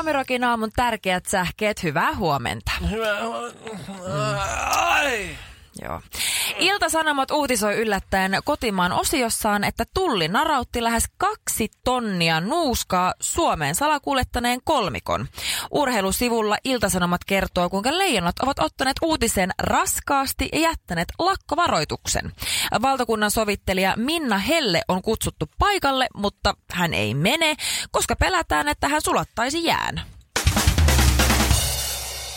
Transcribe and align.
Suomirokin 0.00 0.44
aamun 0.44 0.70
tärkeät 0.76 1.26
sähkeet, 1.26 1.82
hyvää 1.82 2.14
huomenta. 2.14 2.72
Hyvää 2.90 3.26
huomenta. 3.26 3.70
Ai. 4.76 5.28
Joo. 5.82 6.00
Ilta-Sanomat 6.58 7.30
uutisoi 7.30 7.74
yllättäen 7.74 8.38
kotimaan 8.44 8.92
osiossaan, 8.92 9.64
että 9.64 9.84
Tulli 9.94 10.28
narautti 10.28 10.82
lähes 10.82 11.04
kaksi 11.18 11.68
tonnia 11.84 12.40
nuuskaa 12.40 13.14
Suomeen 13.20 13.74
salakuljettaneen 13.74 14.60
kolmikon. 14.64 15.28
Urheilusivulla 15.70 16.56
Ilta-Sanomat 16.64 17.24
kertoo, 17.24 17.70
kuinka 17.70 17.98
leijonat 17.98 18.38
ovat 18.38 18.58
ottaneet 18.58 18.96
uutisen 19.02 19.50
raskaasti 19.58 20.48
ja 20.52 20.58
jättäneet 20.58 21.08
lakkovaroituksen. 21.18 22.32
Valtakunnan 22.82 23.30
sovittelija 23.30 23.94
Minna 23.96 24.38
Helle 24.38 24.82
on 24.88 25.02
kutsuttu 25.02 25.46
paikalle, 25.58 26.06
mutta 26.14 26.54
hän 26.72 26.94
ei 26.94 27.14
mene, 27.14 27.56
koska 27.90 28.16
pelätään, 28.16 28.68
että 28.68 28.88
hän 28.88 29.02
sulattaisi 29.02 29.64
jään. 29.64 30.02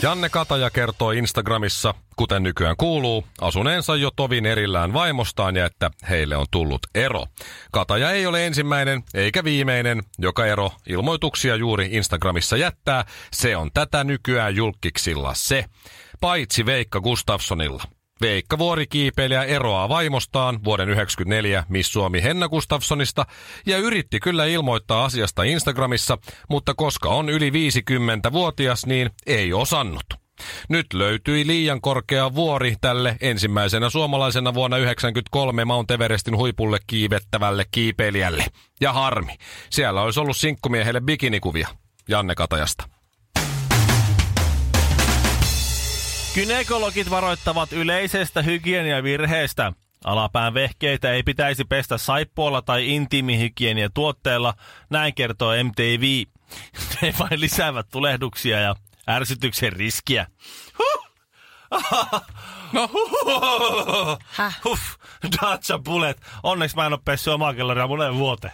Janne 0.04 0.30
Kataja 0.30 0.70
kertoo 0.70 1.12
Instagramissa, 1.12 1.94
kuten 2.16 2.44
nykyään 2.44 2.78
kuuluu, 2.78 3.26
asuneensa 3.42 3.96
jo 3.96 4.12
tovin 4.16 4.46
erillään 4.46 4.94
vaimostaan 4.94 5.56
ja 5.56 5.66
että 5.66 5.92
heille 6.10 6.38
on 6.38 6.46
tullut 6.52 6.80
ero. 6.96 7.26
Kataja 7.72 8.12
ei 8.12 8.26
ole 8.26 8.46
ensimmäinen 8.46 9.04
eikä 9.14 9.44
viimeinen, 9.44 10.04
joka 10.20 10.46
ero 10.46 10.72
ilmoituksia 10.90 11.56
juuri 11.56 11.90
Instagramissa 11.92 12.58
jättää. 12.58 13.06
Se 13.32 13.58
on 13.58 13.72
tätä 13.74 14.04
nykyään 14.04 14.56
julkiksilla 14.56 15.34
se, 15.34 15.66
paitsi 16.22 16.66
Veikka 16.66 17.02
Gustafssonilla. 17.02 17.84
Veikka 18.24 18.58
Vuorikiipeilijä 18.58 19.44
eroaa 19.44 19.90
vaimostaan 19.90 20.64
vuoden 20.64 20.88
1994 20.88 21.64
Miss 21.70 21.94
Suomi 21.94 22.24
Henna 22.24 22.50
Gustafssonista 22.50 23.26
ja 23.66 23.78
yritti 23.78 24.20
kyllä 24.20 24.46
ilmoittaa 24.46 25.06
asiasta 25.06 25.44
Instagramissa, 25.44 26.18
mutta 26.50 26.74
koska 26.74 27.10
on 27.10 27.30
yli 27.30 27.50
50-vuotias, 27.50 28.86
niin 28.86 29.10
ei 29.26 29.54
osannut. 29.54 30.04
Nyt 30.70 30.94
löytyi 30.94 31.48
liian 31.48 31.82
korkea 31.82 32.36
vuori 32.36 32.76
tälle 32.82 33.18
ensimmäisenä 33.22 33.90
suomalaisena 33.90 34.54
vuonna 34.54 34.78
1993 34.78 35.66
Mount 35.66 35.92
Everestin 35.92 36.38
huipulle 36.38 36.80
kiivettävälle 36.88 37.66
kiipeilijälle. 37.72 38.46
Ja 38.82 38.94
harmi, 38.94 39.36
siellä 39.70 40.02
olisi 40.02 40.20
ollut 40.20 40.38
sinkkumiehelle 40.38 41.02
bikinikuvia. 41.02 41.68
Janne 42.10 42.36
Katajasta. 42.36 42.93
Kynekologit 46.34 47.10
varoittavat 47.10 47.74
yleisestä 47.74 48.42
hygieniavirheestä. 48.42 49.74
Alapään 50.04 50.54
vehkeitä 50.54 51.12
ei 51.12 51.24
pitäisi 51.24 51.66
pestä 51.66 51.98
saippualla 51.98 52.62
tai 52.62 52.96
intiimihygieniatuotteella, 52.96 54.54
näin 54.90 55.16
kertoo 55.16 55.52
MTV. 55.64 56.24
Ne 57.02 57.14
vain 57.20 57.42
lisäävät 57.42 57.88
tulehduksia 57.92 58.60
ja 58.60 58.76
ärsytyksen 59.10 59.74
riskiä. 59.74 60.28
Huh! 60.78 61.04
No, 62.74 62.90
Dacia 65.42 65.80
Bullet. 65.80 66.22
Onneksi 66.44 66.76
mä 66.76 66.86
en 66.86 66.94
ole 66.94 67.02
pessy 67.06 67.30
omaa 67.30 67.54
kellaria 67.54 67.88
moneen 67.88 68.18
vuoteen. 68.18 68.54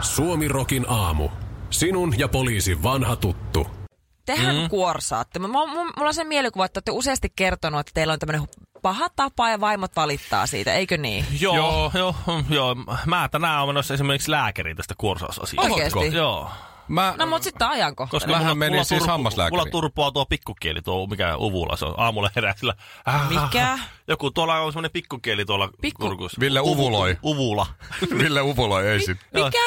Suomirokin 0.00 0.86
aamu. 0.88 1.28
Sinun 1.70 2.18
ja 2.18 2.28
poliisin 2.28 2.82
vanha 2.82 3.16
tuttu. 3.16 3.85
Tehän 4.26 4.56
mm. 4.56 4.68
kuorsaatte. 4.68 5.38
Mä, 5.38 5.48
mulla 5.48 5.86
on 5.98 6.14
se 6.14 6.24
mielikuva, 6.24 6.64
että 6.64 6.78
olette 6.78 6.90
useasti 6.90 7.32
kertonut, 7.36 7.80
että 7.80 7.92
teillä 7.94 8.12
on 8.12 8.18
tämmöinen 8.18 8.48
paha 8.82 9.08
tapa 9.16 9.50
ja 9.50 9.60
vaimot 9.60 9.96
valittaa 9.96 10.46
siitä, 10.46 10.72
eikö 10.74 10.96
niin? 10.96 11.26
Joo, 11.40 11.56
joo, 11.56 11.90
joo. 11.94 12.14
joo. 12.50 12.76
Mä 13.06 13.28
tänään 13.28 13.62
olen 13.62 13.68
menossa 13.74 13.94
esimerkiksi 13.94 14.30
lääkäriin 14.30 14.76
tästä 14.76 14.94
kuorsausasiasta. 14.98 15.72
Oikeesti? 15.74 16.16
Joo. 16.16 16.50
Mä, 16.88 17.14
No 17.18 17.26
mut 17.26 17.42
sitten 17.42 17.68
ajanko? 17.68 18.06
Koska 18.10 18.28
Mähän 18.30 18.44
mulla, 18.44 18.54
menin 18.54 18.72
mulla 18.72 18.84
siis 18.84 19.06
hammaslääkäriin. 19.06 19.60
Mulla 19.60 19.70
turpoaa 19.70 20.10
tuo 20.10 20.26
pikkukieli, 20.26 20.82
tuo 20.82 21.06
mikä 21.06 21.36
uvulla 21.36 21.76
se 21.76 21.84
on. 21.84 21.94
Aamulla 21.96 22.30
herää 22.36 22.54
sillä. 22.56 22.74
"Ah, 23.06 23.28
Mikä? 23.30 23.78
Joku 24.08 24.30
tuolla 24.30 24.60
on 24.60 24.72
semmoinen 24.72 24.90
pikkukieli 24.90 25.44
tuolla 25.44 25.68
Pikku- 25.82 26.02
kurkussa. 26.02 26.40
Ville 26.40 26.60
uvuloi. 26.60 27.16
Uvula. 27.22 27.66
Ville 28.18 28.40
Uvuloi 28.42 28.88
ei 28.88 29.00
sit. 29.00 29.18
Mikä? 29.34 29.58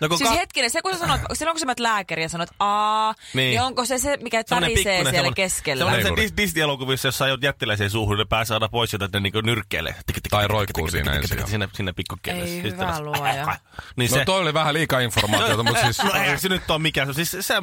No, 0.00 0.08
kun 0.08 0.18
Siis 0.18 0.30
ka- 0.30 0.36
hetkinen, 0.36 0.70
se 0.70 0.82
kun 0.82 0.92
sä 0.92 0.98
sanot, 0.98 1.20
silloin 1.32 1.54
kun 1.54 1.60
sä 1.60 1.66
menet 1.66 1.80
lääkäriin 1.80 2.22
ja 2.22 2.28
sanot 2.28 2.48
aa, 2.58 3.14
niin. 3.34 3.50
niin 3.50 3.62
onko 3.62 3.84
se 3.84 3.98
se, 3.98 4.16
mikä 4.22 4.44
tärisee 4.44 5.04
siellä 5.10 5.32
keskellä? 5.34 5.84
Semmoinen 5.84 6.16
se. 6.16 6.22
Dis- 6.26 6.36
Disney-elokuvissa, 6.36 7.08
jossa 7.08 7.24
ajot 7.24 7.42
jättiläiseen 7.42 7.90
suuhun, 7.90 8.18
ne 8.18 8.24
pääsee 8.24 8.54
aina 8.54 8.68
pois 8.68 8.90
sieltä, 8.90 9.04
että 9.04 9.18
ne 9.18 9.22
niinku 9.22 9.40
nyrkkeilee. 9.40 9.94
Tai 10.30 10.48
roikkuu 10.48 10.88
siinä 10.88 11.12
ensin, 11.12 11.46
Sinne, 11.46 11.68
sinne 11.72 11.92
pikkukielelle. 11.92 12.46
Ei 12.50 12.62
hyvä 12.62 13.00
luoja. 13.00 13.56
Niin 13.96 14.10
No 14.10 14.16
se, 14.16 14.24
toi 14.24 14.40
oli 14.40 14.54
vähän 14.54 14.74
liikaa 14.74 15.00
informaatiota, 15.00 15.62
mutta 15.62 15.80
siis... 15.84 16.02
No 16.04 16.10
ei 16.22 16.38
se 16.38 16.48
nyt 16.48 16.70
ole 16.70 16.78
mikään. 16.78 17.14
Siis 17.14 17.30
se, 17.30 17.42
se, 17.42 17.54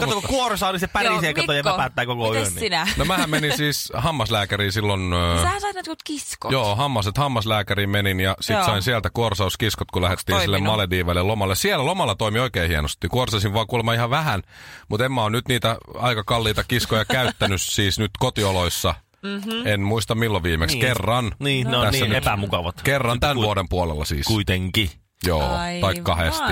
kato, 0.00 0.12
kun 0.12 0.22
kuorosaa, 0.22 0.72
niin 0.72 0.80
se 0.80 0.86
pärisee, 0.86 1.34
kato, 1.34 1.52
ja 1.52 1.64
väpättää 1.64 2.06
koko 2.06 2.24
yön. 2.34 2.36
mites 2.36 2.54
Niin. 2.54 2.60
sinä? 2.60 2.86
No 2.96 3.04
mähän 3.04 3.30
menin 3.30 3.56
siis 3.56 3.92
hammaslääkäriin 3.94 4.72
silloin... 4.72 5.12
ö, 5.12 5.42
Sähän 5.42 5.60
sait 5.60 5.76
jotkut 5.76 6.02
kiskot. 6.04 6.52
Joo, 6.52 6.76
hammaset 6.76 7.18
hammaslääkäriin 7.18 7.90
menin 7.90 8.20
ja 8.20 8.36
sit 8.40 8.56
sain 8.66 8.82
sieltä 8.82 9.10
kuorsauskiskot, 9.12 9.90
kun 9.90 10.02
lähdettiin 10.02 10.40
sille 10.40 10.56
Toiminut? 10.56 10.72
Malediivalle 10.72 11.22
lomalle. 11.22 11.54
Siellä 11.62 11.86
lomalla 11.86 12.14
toimi 12.14 12.38
oikein 12.38 12.68
hienosti. 12.68 13.08
Kuorsasin 13.08 13.54
vaan 13.54 13.66
kuulemma 13.66 13.94
ihan 13.94 14.10
vähän, 14.10 14.42
mutta 14.88 15.04
en 15.04 15.12
mä 15.12 15.22
oon 15.22 15.32
nyt 15.32 15.48
niitä 15.48 15.76
aika 15.94 16.24
kalliita 16.24 16.64
kiskoja 16.64 17.04
käyttänyt 17.04 17.62
siis 17.76 17.98
nyt 17.98 18.10
kotioloissa. 18.18 18.94
Mm-hmm. 19.22 19.66
En 19.66 19.80
muista 19.80 20.14
milloin 20.14 20.42
viimeksi. 20.42 20.76
Niin. 20.76 20.86
Kerran. 20.86 21.32
Niin, 21.38 21.70
ne 21.70 21.76
on 21.76 21.84
Tässä 21.86 22.04
niin 22.04 22.08
nyt. 22.12 22.18
epämukavat. 22.26 22.82
Kerran 22.82 23.20
tämän 23.20 23.36
Ku- 23.36 23.42
vuoden 23.42 23.68
puolella 23.68 24.04
siis. 24.04 24.26
Kuitenkin. 24.26 24.90
Joo, 25.26 25.40
tai 25.48 25.82
Aivan. 25.84 26.04
kahdesti. 26.04 26.42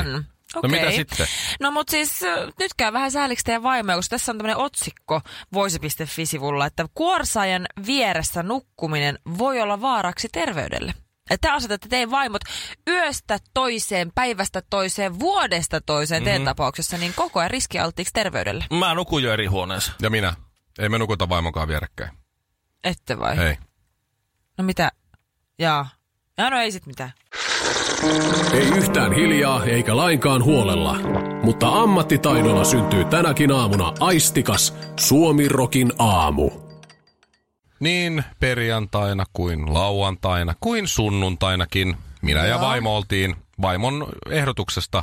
No 0.63 0.69
mitä 0.69 0.91
sitten? 0.91 1.27
No 1.61 1.71
mut 1.71 1.89
siis 1.89 2.21
nyt 2.59 2.75
käy 2.77 2.93
vähän 2.93 3.11
sääliksi 3.11 3.45
teidän 3.45 3.63
vaimoja, 3.63 3.97
koska 3.97 4.11
tässä 4.11 4.33
on 4.33 4.39
tämmöinen 4.39 4.57
otsikko 4.57 5.21
voisi.fi-sivulla, 5.53 6.67
että 6.67 6.87
kuorsaajan 6.95 7.67
vieressä 7.87 8.43
nukkuminen 8.43 9.19
voi 9.39 9.61
olla 9.61 9.81
vaaraksi 9.81 10.29
terveydelle. 10.33 10.95
Että 11.31 11.49
te 11.49 11.55
asetatte 11.55 11.89
teidän 11.89 12.11
vaimot 12.11 12.43
yöstä 12.89 13.39
toiseen, 13.55 14.13
päivästä 14.15 14.63
toiseen, 14.71 15.21
vuodesta 15.21 15.81
toiseen 15.81 16.25
teidän 16.25 16.45
tapauksessa, 16.45 16.99
niin 16.99 17.13
koko 17.17 17.41
ajan 17.41 17.51
riskialttiiksi 17.51 18.13
terveydelle. 18.13 18.65
Mä 18.71 18.95
nukun 18.95 19.23
jo 19.23 19.33
eri 19.33 19.47
huoneessa. 19.47 19.93
Ja 20.03 20.11
minä. 20.11 20.35
Ei 20.79 20.89
me 20.89 20.99
nukuta 20.99 21.29
vaimonkaan 21.29 21.69
vierekkäin. 21.69 22.11
Ette 22.85 23.19
vai? 23.19 23.39
Ei. 23.39 23.57
No 24.59 24.65
mitä? 24.65 24.93
Jaa. 25.59 25.89
Ja 26.39 26.51
no 26.51 26.59
ei 26.59 26.73
sit 26.73 26.87
mitään. 26.87 27.13
Ei 28.53 28.67
yhtään 28.69 29.13
hiljaa 29.13 29.65
eikä 29.65 29.97
lainkaan 29.97 30.45
huolella. 30.45 30.95
Mutta 31.43 31.69
ammattitaidolla 31.69 32.65
syntyy 32.65 33.05
tänäkin 33.05 33.53
aamuna 33.53 33.93
aistikas 34.01 34.75
Suomirokin 35.01 35.93
aamu. 35.99 36.70
Niin 37.81 38.25
perjantaina 38.41 39.25
kuin 39.33 39.75
lauantaina 39.75 40.55
kuin 40.61 40.89
sunnuntainakin. 40.89 41.97
Minä 42.23 42.47
ja 42.47 42.61
vaimo 42.61 42.97
oltiin 42.97 43.37
vaimon 43.63 44.07
ehdotuksesta 44.31 45.03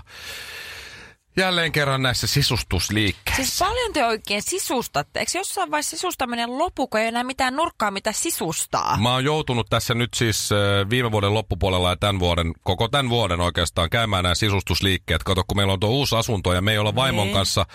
jälleen 1.38 1.72
kerran 1.72 2.02
näissä 2.02 2.28
sisustusliikkeissä. 2.28 3.44
Siis 3.44 3.60
paljon 3.60 3.94
te 3.94 4.06
oikein 4.06 4.42
sisustatte. 4.42 5.20
Eikö 5.20 5.32
jossain 5.38 5.72
vaiheessa 5.72 5.98
sisustaminen 5.98 6.58
lopu, 6.58 6.88
kun 6.88 7.00
ei 7.00 7.08
enää 7.08 7.24
mitään 7.24 7.56
nurkkaa, 7.56 7.92
mitä 7.92 8.12
sisustaa? 8.12 8.98
Mä 9.02 9.14
oon 9.14 9.24
joutunut 9.24 9.68
tässä 9.70 9.94
nyt 9.94 10.14
siis 10.14 10.50
viime 10.90 11.12
vuoden 11.12 11.34
loppupuolella 11.34 11.90
ja 11.90 11.96
tämän 11.96 12.20
vuoden, 12.20 12.54
koko 12.64 12.88
tämän 12.88 13.10
vuoden 13.10 13.42
oikeastaan 13.42 13.90
käymään 13.90 14.24
nämä 14.24 14.36
sisustusliikkeet. 14.36 15.24
Kato, 15.24 15.44
kun 15.48 15.58
meillä 15.58 15.74
on 15.74 15.80
tuo 15.80 15.90
uusi 15.90 16.16
asunto 16.16 16.54
ja 16.54 16.62
me 16.62 16.72
ei 16.72 16.78
olla 16.78 16.96
vaimon 16.96 17.26
Niin. 17.28 17.36
kanssa 17.36 17.66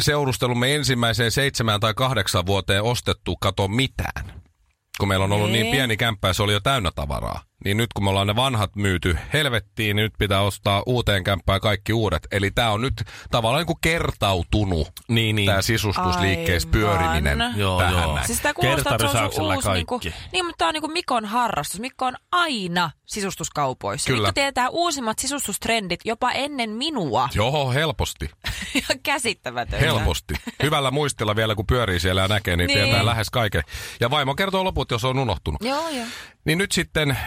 seurustelumme 0.00 0.74
ensimmäiseen 0.74 1.30
seitsemään 1.30 1.80
tai 1.80 1.94
kahdeksan 1.94 2.46
vuoteen 2.46 2.82
ostettu 2.82 3.36
kato 3.36 3.68
mitään. 3.68 4.42
Kun 4.98 5.08
meillä 5.08 5.24
on 5.24 5.32
ollut 5.32 5.50
niin 5.50 5.62
Niin. 5.62 5.72
pieni 5.72 5.96
kämppä 5.96 6.32
se 6.32 6.42
oli 6.42 6.52
jo 6.52 6.60
täynnä 6.60 6.90
tavaraa. 6.94 7.42
Niin 7.64 7.76
nyt 7.76 7.92
kun 7.92 8.04
me 8.04 8.10
ollaan 8.10 8.26
ne 8.26 8.36
vanhat 8.36 8.76
myyty 8.76 9.18
helvettiin, 9.32 9.96
niin 9.96 10.04
nyt 10.04 10.12
pitää 10.18 10.40
ostaa 10.40 10.82
uuteen 10.86 11.24
kämppään 11.24 11.60
kaikki 11.60 11.92
uudet. 11.92 12.26
Eli 12.30 12.50
tämä 12.50 12.70
on 12.70 12.80
nyt 12.80 13.02
tavallaan 13.30 13.60
niin 13.60 13.66
kuin 13.66 13.78
kertautunut 13.80 14.88
Niin, 15.08 15.36
niin. 15.36 15.46
tämä 15.46 15.62
sisustusliikkeessä 15.62 16.68
Aivan. 16.68 16.80
pyöriminen 16.80 17.52
Joo, 17.56 17.78
tähän 17.80 17.94
joo. 17.94 18.14
näin. 18.14 18.26
Siis 18.26 18.40
tää 18.40 18.54
kuulostaa, 18.54 18.94
että 18.94 19.08
se 19.12 19.18
on 19.18 19.54
uusi, 19.56 19.68
niinku, 19.70 19.98
kaikki. 20.00 20.20
niin, 20.32 20.44
mutta 20.46 20.58
tää 20.58 20.68
on 20.68 20.74
niinku 20.74 20.88
Mikon 20.88 21.24
harrastus. 21.24 21.80
Mikko 21.80 22.06
on 22.06 22.16
aina 22.32 22.90
sisustuskaupoissa. 23.06 24.06
Kyllä. 24.06 24.28
Mikko 24.28 24.32
tietää 24.32 24.68
uusimmat 24.68 25.18
sisustustrendit 25.18 26.00
jopa 26.04 26.32
ennen 26.32 26.70
minua. 26.70 27.28
Joo, 27.34 27.72
helposti. 27.72 28.30
Ihan 28.74 29.00
käsittämätöntä. 29.02 29.86
Helposti. 29.86 30.34
Hyvällä 30.62 30.90
muistilla 30.90 31.36
vielä, 31.36 31.54
kun 31.54 31.66
pyörii 31.66 32.00
siellä 32.00 32.20
ja 32.20 32.28
näkee, 32.28 32.56
niin, 32.56 32.66
Niin. 32.66 32.78
tietää 32.78 33.06
lähes 33.06 33.30
kaiken. 33.30 33.62
Ja 34.00 34.10
vaimo 34.10 34.34
kertoo 34.34 34.64
loput, 34.64 34.90
jos 34.90 35.04
on 35.04 35.18
unohtunut. 35.18 35.62
Joo, 35.64 35.88
joo. 35.88 36.06
Niin 36.44 36.58
nyt 36.58 36.72
sitten 36.72 37.18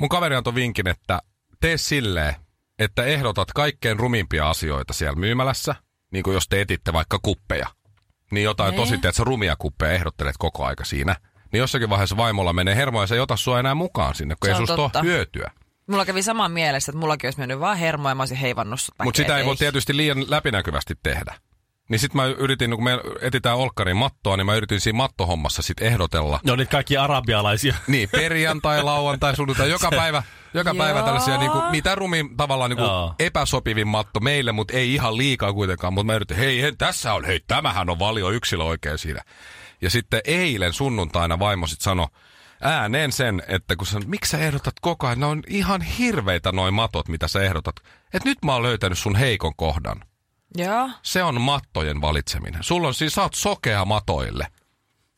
mun 0.00 0.08
kaveri 0.08 0.36
antoi 0.36 0.54
vinkin, 0.54 0.88
että 0.88 1.20
tee 1.60 1.76
silleen, 1.76 2.34
että 2.78 3.04
ehdotat 3.04 3.52
kaikkein 3.52 3.98
rumimpia 3.98 4.50
asioita 4.50 4.92
siellä 4.92 5.16
myymälässä, 5.16 5.74
niin 6.12 6.22
kuin 6.22 6.34
jos 6.34 6.48
te 6.48 6.60
etitte 6.60 6.92
vaikka 6.92 7.18
kuppeja. 7.22 7.66
Niin 8.30 8.44
jotain 8.44 8.70
Ne. 8.70 8.76
tosi, 8.76 8.94
että 8.94 9.10
rumia 9.18 9.56
kuppeja 9.58 9.92
ehdottelet 9.92 10.34
koko 10.38 10.64
aika 10.64 10.84
siinä. 10.84 11.16
Niin 11.52 11.58
jossakin 11.58 11.90
vaiheessa 11.90 12.16
vaimolla 12.16 12.52
menee 12.52 12.76
hermo 12.76 13.00
ja 13.00 13.06
se 13.06 13.14
ei 13.14 13.20
ota 13.20 13.36
sua 13.36 13.60
enää 13.60 13.74
mukaan 13.74 14.14
sinne, 14.14 14.34
kun 14.40 14.48
Se 14.48 14.52
ei 14.52 14.66
susta 14.66 14.82
ole 14.82 15.02
hyötyä. 15.02 15.50
Mulla 15.86 16.04
kävi 16.04 16.22
saman 16.22 16.52
mielessä, 16.52 16.92
että 16.92 16.98
mullakin 17.00 17.26
olisi 17.28 17.38
mennyt 17.38 17.60
vaan 17.60 17.76
hermo 17.76 18.08
ja 18.08 18.14
mä 18.14 18.22
olisin 18.22 18.36
heivannut 18.36 18.80
Mutta 19.04 19.16
sitä 19.16 19.38
ei 19.38 19.44
voi 19.44 19.56
tietysti 19.56 19.96
liian 19.96 20.30
läpinäkyvästi 20.30 20.94
tehdä. 21.02 21.34
Niin 21.92 22.00
sit 22.00 22.14
mä 22.14 22.26
yritin, 22.26 22.70
kun 22.70 22.84
me 22.84 22.98
etitään 23.20 23.56
Olkkarin 23.56 23.96
mattoa, 23.96 24.36
niin 24.36 24.46
mä 24.46 24.54
yritin 24.54 24.80
siinä 24.80 24.96
mattohommassa 24.96 25.62
sit 25.62 25.82
ehdotella. 25.82 26.40
Ne 26.44 26.52
on 26.52 26.58
niitä 26.58 26.70
kaikki 26.70 26.96
arabialaisia. 26.96 27.74
Niin, 27.86 28.08
perjantai, 28.08 28.82
lauantai, 28.92 29.36
sunnuntai, 29.36 29.70
joka 29.70 29.90
päivä, 29.90 30.22
joka 30.54 30.74
päivä 30.74 30.98
Joo. 30.98 31.06
tällaisia 31.06 31.36
niin 31.36 31.50
kuin, 31.50 31.64
mitä 31.70 31.94
rumin 31.94 32.36
tavallaan 32.36 32.70
niin 32.70 32.78
kuin 32.78 32.90
epäsopivin 33.18 33.88
matto 33.88 34.20
meille, 34.20 34.52
mutta 34.52 34.76
ei 34.76 34.94
ihan 34.94 35.16
liikaa 35.16 35.52
kuitenkaan. 35.52 35.92
Mutta 35.92 36.06
mä 36.06 36.14
yritin, 36.14 36.36
hei, 36.36 36.62
hei, 36.62 36.72
tässä 36.76 37.14
on, 37.14 37.24
hei, 37.24 37.40
tämähän 37.46 37.90
on 37.90 37.98
valio 37.98 38.30
yksilö 38.30 38.64
oikein 38.64 38.98
siinä. 38.98 39.22
Ja 39.82 39.90
sitten 39.90 40.20
eilen 40.24 40.72
sunnuntaina 40.72 41.38
vaimo 41.38 41.66
sit 41.66 41.80
sanoi 41.80 42.06
ääneen 42.62 43.12
sen, 43.12 43.42
että 43.48 43.76
kun 43.76 43.86
sä, 43.86 44.00
miksi 44.06 44.30
sä 44.30 44.38
ehdotat 44.38 44.74
koko 44.80 45.06
ajan, 45.06 45.20
ne 45.20 45.26
on 45.26 45.42
ihan 45.46 45.82
hirveitä 45.82 46.52
noin 46.52 46.74
matot, 46.74 47.08
mitä 47.08 47.28
sä 47.28 47.42
ehdotat. 47.42 47.76
Että 48.14 48.28
nyt 48.28 48.38
mä 48.44 48.52
oon 48.52 48.62
löytänyt 48.62 48.98
sun 48.98 49.16
heikon 49.16 49.52
kohdan. 49.56 50.04
Joo. 50.56 50.90
Se 51.02 51.22
on 51.22 51.40
mattojen 51.40 52.00
valitseminen. 52.00 52.62
Sulla 52.62 52.88
on 52.88 52.94
siis, 52.94 53.12
sä 53.12 53.22
oot 53.22 53.34
sokea 53.34 53.84
matoille. 53.84 54.46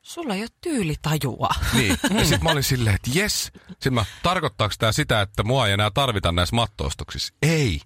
Sulla 0.02 0.34
ei 0.34 0.40
ole 0.40 0.48
tyylitajua. 0.60 1.48
Niin. 1.72 1.98
Ja 2.18 2.20
sitten 2.20 2.42
mä 2.44 2.50
olin 2.50 2.62
silleen, 2.62 2.94
että 2.96 3.10
jes. 3.14 3.52
Sitten 3.68 3.94
mä, 3.94 4.04
tarkoittaako 4.22 4.74
tämä 4.78 4.92
sitä, 4.92 5.20
että 5.20 5.42
mua 5.42 5.66
ei 5.66 5.72
enää 5.72 5.90
tarvita 5.90 6.32
näissä 6.32 6.56
mattoostoksissa? 6.56 7.34
Ei. 7.42 7.80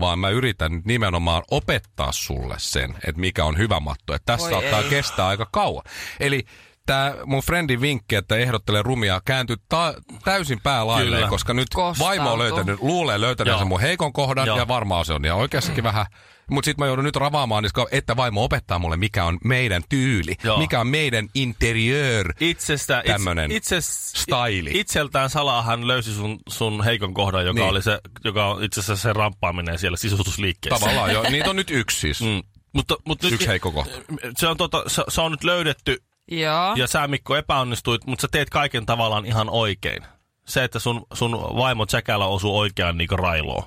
Vaan 0.00 0.18
mä 0.18 0.28
yritän 0.28 0.72
nyt 0.72 0.84
nimenomaan 0.84 1.42
opettaa 1.50 2.12
sulle 2.12 2.54
sen, 2.58 2.90
että 2.90 3.20
mikä 3.20 3.44
on 3.44 3.58
hyvä 3.58 3.80
matto. 3.80 4.14
Että 4.14 4.26
tässä 4.26 4.50
Voi 4.50 4.60
saattaa 4.60 4.80
ei. 4.80 4.88
kestää 4.90 5.26
aika 5.26 5.48
kauan. 5.52 5.84
Eli 6.20 6.44
tämä 6.86 7.14
mun 7.26 7.42
friendin 7.42 7.80
vinkki, 7.80 8.14
että 8.16 8.36
ehdottele 8.36 8.82
rumia, 8.82 9.20
kääntyy 9.24 9.56
ta- 9.68 9.94
täysin 10.24 10.60
päälailleen, 10.62 11.14
Kyllä. 11.18 11.28
koska 11.30 11.54
nyt 11.54 11.68
Kostautuu. 11.74 12.06
vaimo 12.06 12.32
on 12.32 12.38
löytänyt, 12.38 12.80
luulee 12.80 13.20
löytäneensä 13.20 13.60
Joo. 13.62 13.68
mun 13.68 13.80
heikon 13.80 14.12
kohdan 14.12 14.46
Joo. 14.46 14.58
ja 14.58 14.68
varmaan 14.68 15.04
se 15.04 15.12
on 15.12 15.24
ihan 15.24 15.38
oikeassakin 15.38 15.84
vähän. 15.84 16.06
Mutta 16.50 16.64
sitten 16.64 16.82
mä 16.82 16.86
joudun 16.86 17.04
nyt 17.04 17.16
ravaamaan, 17.16 17.62
niin 17.62 17.86
että 17.92 18.16
vaimo 18.16 18.44
opettaa 18.44 18.78
mulle, 18.78 18.96
mikä 18.96 19.24
on 19.24 19.38
meidän 19.44 19.82
tyyli, 19.88 20.34
Joo. 20.44 20.58
mikä 20.58 20.80
on 20.80 20.86
meidän 20.86 21.28
interiör. 21.34 22.32
Itsestä, 22.40 23.02
Tämmönen 23.06 23.52
itse, 23.52 23.76
staili. 23.80 24.70
Itseltään 24.74 25.30
Salahan 25.30 25.86
löysi 25.88 26.14
sun, 26.14 26.38
sun 26.48 26.84
heikon 26.84 27.14
kohdan, 27.14 27.46
joka 27.46 27.60
Niin. 27.60 27.70
oli 27.70 27.82
se, 27.82 28.00
joka 28.24 28.46
on 28.46 28.64
itse 28.64 28.80
asiassa 28.80 29.02
se 29.02 29.12
ramppaaminen 29.12 29.78
siellä 29.78 29.96
sisustusliikkeessä. 29.96 30.80
Tavallaan 30.80 31.12
jo. 31.12 31.22
Niitä 31.30 31.50
on 31.50 31.56
nyt 31.56 31.70
yksi 31.70 32.00
siis. 32.00 32.20
Mm. 32.20 32.42
Mutta, 32.72 32.96
mutta 33.04 33.26
nyt, 33.26 33.32
Yksi 33.34 33.46
heikko 33.46 33.72
kohta. 33.72 33.94
se 34.38 34.48
on, 34.48 34.56
tota, 34.56 34.82
se, 34.86 35.02
se 35.08 35.20
on 35.20 35.30
nyt 35.30 35.44
löydetty 35.44 36.02
Joo. 36.40 36.74
ja 36.76 36.86
sä 36.86 37.08
Mikko 37.08 37.36
epäonnistuit, 37.36 38.06
mutta 38.06 38.22
sä 38.22 38.28
teet 38.32 38.50
kaiken 38.50 38.86
tavallaan 38.86 39.26
ihan 39.26 39.50
oikein. 39.50 40.02
Se, 40.46 40.64
että 40.64 40.78
sun, 40.78 41.06
sun 41.12 41.32
vaimo 41.32 41.86
Jackällä 41.92 42.26
osuu 42.26 42.58
oikeaan 42.58 42.98
niin 42.98 43.08
railoon, 43.10 43.62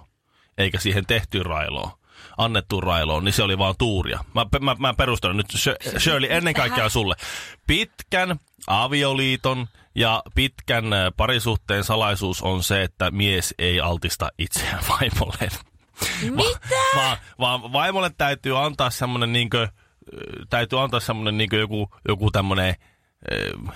eikä 0.57 0.79
siihen 0.79 1.05
tehtyyn 1.05 1.45
railoon, 1.45 1.91
annettuun 2.37 2.83
railoon, 2.83 3.23
niin 3.23 3.33
se 3.33 3.43
oli 3.43 3.57
vaan 3.57 3.75
tuuria. 3.77 4.19
Mä, 4.33 4.45
mä, 4.61 4.75
mä 4.79 4.93
perustelen 4.93 5.37
nyt 5.37 5.53
Shir- 5.53 5.99
Shirley 5.99 6.33
ennen 6.33 6.53
kaikkea 6.53 6.89
sulle. 6.89 7.15
Pitkän 7.67 8.39
avioliiton 8.67 9.67
ja 9.95 10.23
pitkän 10.35 10.93
äh, 10.93 11.07
parisuhteen 11.17 11.83
salaisuus 11.83 12.41
on 12.41 12.63
se, 12.63 12.83
että 12.83 13.11
mies 13.11 13.53
ei 13.59 13.81
altista 13.81 14.29
itseään 14.37 14.83
vaimolleen. 14.89 15.51
Mitä? 16.21 16.75
Vaan, 16.95 17.17
vaan 17.39 17.73
vaimolle 17.73 18.11
täytyy 18.17 18.65
antaa 18.65 18.89
semmoinen 18.89 19.33
niinkö, 19.33 19.67
täytyy 20.49 20.83
antaa 20.83 20.99
semmoinen 20.99 21.37
niinkö 21.37 21.57
joku, 21.57 21.89
joku 22.07 22.31
tämmöinen 22.31 22.75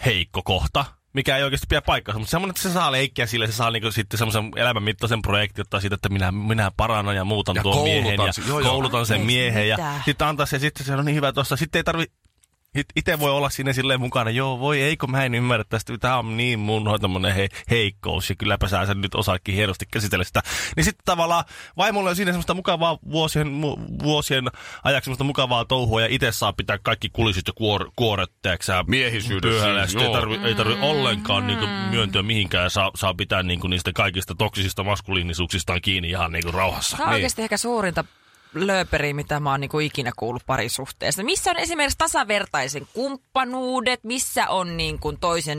heikko 0.06 0.42
kohta, 0.44 0.86
mikä 1.14 1.38
ei 1.38 1.44
oikeasti 1.44 1.68
pidä 1.70 1.82
paikkaansa, 1.82 2.20
mutta 2.20 2.32
semmoinen, 2.32 2.52
että 2.52 2.62
se 2.62 2.74
saa 2.74 2.92
leikkiä 2.92 3.26
sille, 3.26 3.48
se 3.48 3.54
saa 3.54 3.72
niinku 3.72 3.92
sitten 3.92 4.18
semmoisen 4.18 4.52
elämänmittaisen 4.56 5.22
projektin, 5.22 5.62
ottaa 5.62 5.80
siitä, 5.80 5.96
että 5.96 6.10
minä, 6.10 6.32
minä 6.32 6.72
parannan 6.78 7.16
ja 7.16 7.26
muutan 7.26 7.56
Ja 7.56 7.64
tuon 7.64 7.84
miehen 7.84 8.20
ja 8.26 8.34
se- 8.34 8.42
joo, 8.48 8.60
joo. 8.60 8.72
koulutan 8.72 9.06
sen 9.06 9.16
Anteeksi, 9.16 9.36
miehen 9.36 9.70
ja 9.70 9.78
sitten 10.06 10.28
antaa 10.28 10.46
se, 10.46 10.60
sitten 10.60 10.86
se 10.86 10.96
on 10.96 11.06
niin 11.06 11.16
hyvä 11.16 11.32
tuossa, 11.34 11.56
sitten 11.56 11.80
ei 11.80 11.84
tarvi 11.84 12.06
itse 12.96 13.20
voi 13.20 13.32
olla 13.32 13.50
siinä 13.50 13.74
silleen 13.74 14.00
mukana, 14.00 14.30
joo 14.30 14.60
voi 14.60 14.82
eikö 14.82 15.08
mä 15.08 15.24
en 15.24 15.36
ymmärrä 15.36 15.64
tästä, 15.70 15.98
tämä 15.98 16.18
on 16.18 16.38
niin 16.38 16.60
mun 16.60 17.00
tämmönen 17.02 17.34
he, 17.34 17.50
heikkous 17.70 18.30
ja 18.30 18.36
kylläpä 18.36 18.68
sä 18.68 18.86
sen 18.86 19.02
nyt 19.02 19.16
osaakin 19.16 19.56
hienosti 19.56 19.86
käsitellä 19.92 20.24
sitä. 20.24 20.42
Niin 20.76 20.84
sitten 20.84 21.06
tavallaan 21.06 21.44
vaimolla 21.78 22.10
on 22.10 22.16
siinä 22.16 22.32
semmoista 22.32 22.54
mukavaa 22.54 22.98
vuosien, 23.12 23.48
mu, 23.48 23.78
vuosien 24.04 24.44
ajaksi 24.84 25.06
semmoista 25.06 25.24
mukavaa 25.24 25.66
touhua 25.66 26.02
ja 26.02 26.08
itse 26.10 26.32
saa 26.32 26.54
pitää 26.54 26.78
kaikki 26.78 27.10
kulisit 27.10 27.48
ja 27.48 27.54
kuor, 27.54 27.92
kuoret, 27.96 28.32
teeksä, 28.42 28.84
Miehisyydessä 28.88 29.66
siis, 29.66 29.92
Sitten 29.92 30.08
ei 30.08 30.14
tarvi, 30.14 30.40
ei 30.44 30.56
tarvi 30.56 30.78
ollenkaan 30.82 31.48
niinku 31.48 31.66
myöntyä 31.90 32.24
mihinkään 32.24 32.64
ja 32.64 32.70
saa, 32.70 32.92
saa 32.96 33.14
pitää 33.14 33.44
niinku 33.44 33.68
niistä 33.68 33.92
kaikista 33.94 34.36
toksisista 34.36 34.84
maskuliinisuuksistaan 34.84 35.82
kiinni 35.82 36.10
ihan 36.10 36.32
niinku 36.32 36.52
rauhassa. 36.52 36.98
Tämä 36.98 37.10
on 37.10 37.14
oikeasti 37.14 37.42
ehkä 37.42 37.58
suurinta 37.58 38.06
lööperiä, 38.54 39.14
mitä 39.14 39.40
mä 39.40 39.52
oon 39.52 39.62
niinku 39.62 39.80
ikinä 39.80 40.12
kuullut 40.18 40.44
parisuhteessa. 40.46 41.24
Missä 41.24 41.52
on 41.52 41.58
esimerkiksi 41.58 41.98
tasavertaisen 41.98 42.88
kumppanuudet, 42.94 44.04
missä 44.04 44.48
on 44.50 44.78
niinku 44.78 45.14
toisen 45.22 45.58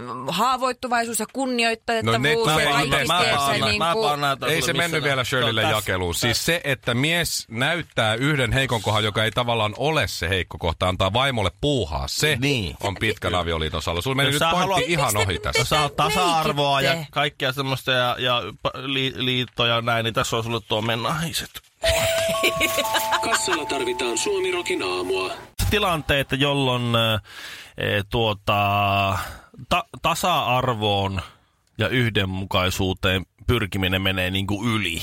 mm, 0.00 0.08
haavoittuvaisuus 0.28 1.20
ja 1.20 1.26
kunnioittavuus 1.32 2.04
No 2.04 2.18
ne- 2.18 2.32
ja 2.32 2.36
mä 2.36 3.04
mä 3.06 3.78
mä 3.78 3.94
niinku- 3.94 4.46
Ei 4.46 4.62
se 4.62 4.72
mennyt 4.72 5.02
vielä 5.02 5.24
Shirleylle 5.24 5.62
jakeluun. 5.62 6.14
Siis 6.14 6.44
se, 6.44 6.60
että 6.64 6.94
mies 6.94 7.46
näyttää 7.48 8.14
yhden 8.14 8.52
heikon 8.52 8.82
kohdan, 8.82 9.04
joka 9.04 9.24
ei 9.24 9.30
tavallaan 9.30 9.74
ole 9.76 10.08
se 10.08 10.28
heikko 10.28 10.58
kohta, 10.58 10.88
antaa 10.88 11.12
vaimolle 11.12 11.50
puuhaa. 11.60 12.08
Se 12.08 12.36
Niin. 12.40 12.76
on 12.82 12.94
pitkän 12.94 13.34
avioliiton 13.34 13.82
salo. 13.82 14.00
Sulla 14.02 14.16
meni 14.16 14.30
nyt 14.30 14.38
pointti 14.40 14.58
haluat- 14.58 14.82
ihan 14.86 15.16
ohi 15.16 15.38
tässä. 15.38 15.60
Jos 15.60 15.68
sä 15.68 15.80
oot 15.82 15.96
tasa-arvoa 15.96 16.80
ja 16.80 17.04
kaikkea 17.10 17.52
semmoista 17.52 17.92
ja, 17.92 18.16
ja 18.18 18.42
liittoja 19.16 19.74
ja 19.74 19.80
näin, 19.82 20.04
niin 20.04 20.14
tässä 20.14 20.36
on 20.36 20.44
sulle 20.44 20.60
tuo 20.68 20.82
meidän 20.82 21.02
naiset. 21.02 21.71
Kassalla 23.24 23.64
tarvitaan 23.66 24.18
Suomirokin 24.18 24.82
aamua. 24.82 25.30
Tilanteita, 25.70 26.34
jolloin 26.34 26.82
eh, 27.76 28.04
tuota, 28.10 29.18
ta- 29.68 29.84
tasa-arvoon 30.02 31.20
ja 31.78 31.88
yhdenmukaisuuteen 31.88 33.26
pyrkiminen 33.46 34.02
menee 34.02 34.30
niin 34.30 34.46
kuin 34.46 34.68
yli. 34.68 35.02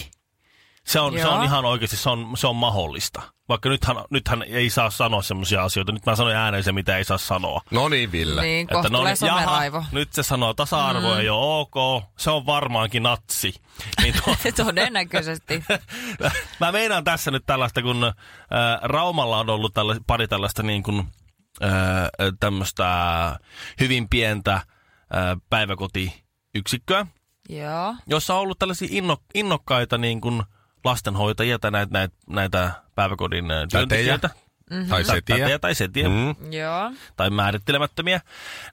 Se 0.84 1.00
on, 1.00 1.14
se 1.20 1.28
on 1.28 1.44
ihan 1.44 1.66
oikeasti, 1.66 1.98
se 1.98 2.10
on, 2.10 2.32
se 2.38 2.48
on 2.48 2.56
mahdollista. 2.56 3.22
Vaikka 3.50 3.70
nythän, 3.70 3.98
nythän 4.10 4.44
ei 4.44 4.70
saa 4.70 4.90
sanoa 4.90 5.22
semmoisia 5.22 5.64
asioita. 5.64 5.92
Nyt 5.92 6.06
mä 6.06 6.16
sanoin 6.16 6.36
ääneen 6.36 6.64
se, 6.64 6.72
mitä 6.72 6.98
ei 6.98 7.04
saa 7.04 7.18
sanoa. 7.18 7.62
No 7.72 7.90
niin, 7.90 8.12
Ville. 8.12 8.42
Niin, 8.42 8.68
kohta 8.68 8.90
no 8.90 9.04
niin, 9.04 9.18
jaha, 9.26 9.86
nyt 9.92 10.14
se 10.14 10.24
sanoo 10.24 10.54
tasa-arvo 10.54 11.14
mm. 11.14 11.20
ei 11.20 11.30
ole 11.30 11.60
ok, 11.60 12.04
se 12.18 12.32
on 12.32 12.46
varmaankin 12.46 13.04
natsi. 13.04 13.54
Niin 14.02 14.16
tuo, 14.24 14.36
Todennäköisesti. 14.66 15.64
mä 16.60 16.72
meinaan 16.72 17.04
tässä 17.04 17.32
nyt 17.32 17.44
tällaista, 17.46 17.82
kun 17.82 18.04
ää, 18.04 18.80
Raumalla 18.82 19.40
on 19.40 19.50
ollut 19.50 19.74
tälla, 19.74 19.96
pari 20.08 20.28
tällaista 20.28 20.64
niin 20.64 20.84
kuin, 20.84 21.08
tämmöistä 22.40 22.86
hyvin 23.80 24.10
pientä 24.10 24.62
ää, 25.14 25.38
päiväkotiyksikköä, 25.50 27.06
Joo. 27.50 27.96
jossa 28.08 28.34
on 28.34 28.40
ollut 28.40 28.60
tällaisia 28.60 28.88
inno, 28.92 29.18
innokkaita 29.34 29.98
niin 29.98 30.22
kuin 30.22 30.44
lastenhoitajia 30.84 31.60
tai 31.60 31.72
näitä, 31.72 31.94
näitä, 31.94 32.16
näitä 32.30 32.72
päiväkodin 32.96 33.52
ää, 33.52 33.68
työntekijöitä. 33.72 34.30
Tai 34.90 35.04
se 35.04 35.22
Tätejä 35.22 35.60
tai 35.60 35.76
setiä. 35.76 36.10
Mm. 36.10 36.36
Joo. 36.54 36.92
tai 37.16 37.30
määrittelemättömiä, 37.30 38.22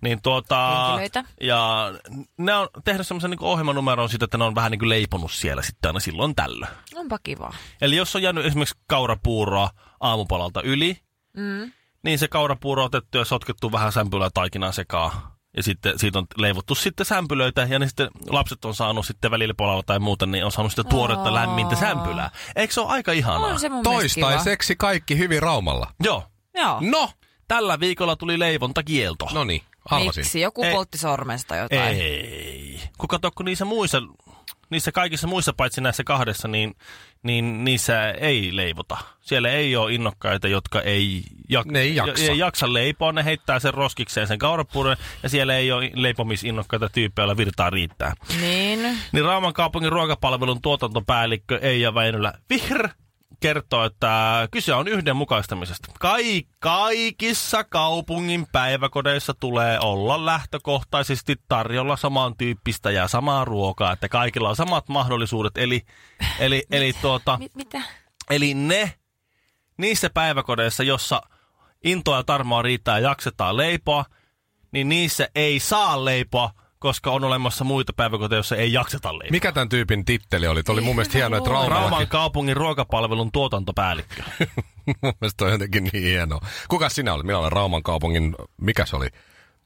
niin 0.03 0.23
tuota, 0.23 0.87
Henkilöitä. 0.87 1.25
ja 1.41 1.93
ne 2.39 2.55
on 2.55 2.69
tehnyt 2.85 3.07
semmoisen 3.07 3.31
niin 3.31 3.43
ohjelmanumeron 3.43 4.09
siitä, 4.09 4.25
että 4.25 4.39
ne 4.39 4.45
on 4.45 4.55
vähän 4.55 4.71
niin 4.71 4.79
kuin 4.79 4.89
leiponut 4.89 5.33
siellä 5.33 5.63
sitten 5.63 5.89
aina 5.89 6.01
silloin 6.01 6.35
tällöin. 6.35 6.73
Onpa 6.95 7.19
kiva. 7.23 7.55
Eli 7.81 7.97
jos 7.97 8.17
on 8.17 8.23
jäänyt 8.23 8.47
esimerkiksi 8.47 8.79
kaurapuuroa 8.87 9.71
aamupalalta 10.01 10.63
yli, 10.63 10.99
Mm. 11.37 11.73
niin 12.05 12.19
se 12.19 12.29
kaurapuuro 12.29 12.83
on 12.83 12.87
otettu 12.87 13.19
ja 13.19 13.25
sotkettu 13.25 13.73
vähän 13.73 13.93
sämpylää 13.93 14.31
taikinaa 14.35 14.73
sekaan 14.73 15.13
ja 15.57 15.63
sitten 15.63 15.99
siitä 15.99 16.19
on 16.19 16.27
leivottu 16.37 16.75
sitten 16.75 17.07
sämpylöitä, 17.07 17.63
ja 17.71 17.79
ne 17.79 17.87
sitten 17.87 18.09
lapset 18.29 18.65
on 18.65 18.75
saanut 18.75 19.07
sitten 19.07 19.31
välillä 19.31 19.55
polalla 19.55 19.83
tai 19.83 19.99
muuta, 19.99 20.27
niin 20.27 20.45
on 20.45 20.53
saanut 20.53 20.73
sitten 20.73 20.87
tuoretta 20.87 21.35
lämmintä 21.35 21.77
sämpylää. 21.77 22.31
Eikö 22.57 22.75
se 22.75 22.81
ole 22.81 22.89
aika 22.93 23.13
ihanaa? 23.13 23.51
On 23.51 23.61
se 23.61 23.69
mun. 23.69 23.83
Toistaiseksi 23.83 24.77
kaikki 24.77 25.19
hyvin 25.19 25.43
Raumalla. 25.43 25.93
Joo. 26.05 26.23
Joo. 26.55 26.79
No, 26.81 27.11
Tällä 27.49 27.81
viikolla 27.81 28.17
tuli 28.17 28.39
leivontakielto. 28.39 29.29
no 29.35 29.45
niin. 29.45 29.63
Miksi? 30.05 30.41
Joku 30.41 30.63
Ei. 30.63 30.73
poltti 30.73 30.99
sormesta 30.99 31.57
jotain. 31.57 32.01
Ei. 32.01 32.81
Kun 32.99 33.09
kato, 33.09 33.31
kun 33.31 33.47
niissä 33.47 33.65
muissa, 33.65 34.03
niissä 34.71 34.93
kaikissa 34.93 35.27
muissa, 35.27 35.53
paitsi 35.53 35.81
näissä 35.81 36.05
kahdessa, 36.05 36.49
niin, 36.49 36.75
niin 37.23 37.65
niissä 37.65 38.11
ei 38.11 38.57
leivota. 38.57 38.97
Siellä 39.21 39.51
ei 39.51 39.77
ole 39.77 39.93
innokkaita, 39.95 40.49
jotka 40.49 40.81
ei, 40.81 41.23
jak- 41.53 41.73
Ne 41.73 41.81
ei 41.81 41.97
jaksa. 41.97 42.25
ei 42.25 42.39
jaksa 42.39 42.73
leipoa. 42.73 43.13
Ne 43.13 43.25
heittää 43.25 43.59
sen 43.59 43.75
roskikseen 43.75 44.27
sen 44.27 44.39
kaurapuuron, 44.39 44.97
ja 45.23 45.29
siellä 45.29 45.57
ei 45.57 45.73
ole 45.73 45.91
leipomisinnokkaita 45.95 46.89
tyyppejä, 46.89 47.23
joilla 47.25 47.37
virtaa 47.37 47.71
riittää. 47.71 48.13
Niin. 48.41 48.99
Niin 49.13 49.25
Rauman 49.25 49.53
kaupungin 49.53 49.93
ruokapalvelun 49.93 50.63
tuotantopäällikkö 50.63 51.59
Eija 51.63 51.95
Väinölä 51.95 52.33
Vihr 52.51 52.89
kertoo, 53.41 53.85
että 53.85 54.49
kyse 54.51 54.75
on 54.75 54.89
yhdenmukaistamisesta. 54.89 55.93
Kai, 56.01 56.43
kaikissa 56.59 57.65
kaupungin 57.65 58.47
päiväkodeissa 58.53 59.35
tulee 59.35 59.79
olla 59.81 60.27
lähtökohtaisesti 60.27 61.37
tarjolla 61.49 61.97
samantyyppistä 61.97 62.91
ja 62.91 63.09
samaa 63.09 63.45
ruokaa, 63.45 63.93
että 63.93 64.09
kaikilla 64.09 64.49
on 64.49 64.57
samat 64.57 64.89
mahdollisuudet. 64.89 65.59
Eli, 65.59 65.83
eli, 66.39 66.63
eli, 66.71 66.93
tuota, 67.03 67.39
Mi- 67.39 67.51
mitä? 67.55 67.83
eli 68.31 68.55
ne 68.55 68.93
niissä 69.77 70.11
päiväkodeissa, 70.11 70.83
jossa 70.83 71.23
intoa 71.85 72.17
ja 72.17 72.25
tarmoa 72.25 72.63
riittää 72.63 72.99
ja 72.99 73.09
jaksetaan 73.09 73.57
leipoa, 73.57 74.05
niin 74.73 74.89
niissä 74.89 75.29
ei 75.35 75.61
saa 75.61 76.05
leipoa, 76.05 76.51
koska 76.87 77.11
on 77.11 77.25
olemassa 77.25 77.65
muita 77.65 77.93
päiväkoteja, 77.93 78.37
joissa 78.37 78.57
ei 78.57 78.73
jakseta 78.73 79.13
leipoa. 79.19 79.31
Mikä 79.31 79.53
tämän 79.53 79.69
tyypin 79.69 80.05
titteli 80.05 80.47
oli? 80.47 80.63
Tuo 80.63 80.73
oli 80.73 80.81
mun 80.81 80.95
mielestä 80.97 81.19
hienoa, 81.19 81.39
että 81.39 81.51
Rauman 81.51 81.71
Raumallakin. 81.71 82.09
kaupungin 82.09 82.57
ruokapalvelun 82.57 83.33
tuotantopäällikkö. 83.33 84.23
mun 85.03 85.13
mielestä 85.21 85.45
on 85.45 85.51
jotenkin 85.51 85.85
niin 85.85 86.05
hienoa. 86.05 86.41
Kuka 86.69 86.89
sinä 86.89 87.15
olet? 87.15 87.27
Minä 87.27 87.39
olen 87.39 87.53
Rauman 87.53 87.83
kaupungin, 87.83 88.35
mikä 88.61 88.87
se 88.87 88.97
oli? 88.97 89.07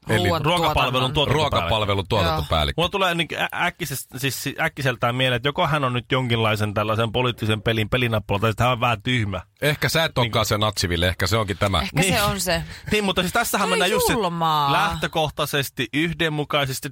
Eli 0.09 0.29
ruokapalvelun 0.43 1.13
tuotantopäällikkö. 1.13 1.33
ruokapalvelun 1.33 2.07
tuotantopäällikkö. 2.09 2.79
Mulla 2.79 2.89
tulee 2.89 3.15
niin 3.15 3.27
äkkises, 3.53 4.07
siis 4.17 4.49
äkkiseltään 4.61 5.15
mieleen, 5.15 5.35
että 5.37 5.47
joko 5.47 5.67
hän 5.67 5.83
on 5.83 5.93
nyt 5.93 6.11
jonkinlaisen 6.11 6.73
tällaisen 6.73 7.11
poliittisen 7.11 7.61
pelin 7.61 7.89
pelinappula, 7.89 8.39
tai 8.39 8.49
sitten 8.51 8.63
hän 8.65 8.73
on 8.73 8.79
vähän 8.79 9.01
tyhmä. 9.01 9.41
Ehkä 9.61 9.89
sä 9.89 10.03
et 10.03 10.17
olekaan 10.17 10.45
se 10.45 10.57
natsiville, 10.57 11.07
ehkä 11.07 11.27
se 11.27 11.37
onkin 11.37 11.57
tämä. 11.57 11.81
Ehkä 11.81 11.99
Niin. 12.01 12.13
se 12.13 12.21
on 12.21 12.39
se. 12.39 12.63
Niin, 12.91 13.03
mutta 13.03 13.21
siis 13.21 13.33
tässähän 13.33 13.67
Se 13.67 13.69
mennään 13.69 13.89
on 13.89 13.91
just 13.91 14.07
se 14.07 14.13
julmaa. 14.13 14.71
lähtökohtaisesti, 14.71 15.87
yhdenmukaisesti, 15.93 16.89